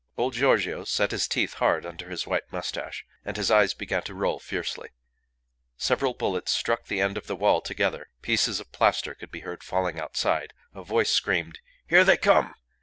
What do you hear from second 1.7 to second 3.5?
under his white moustache, and